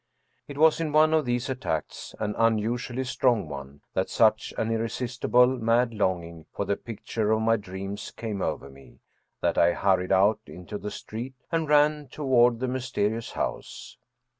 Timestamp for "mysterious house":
12.67-13.99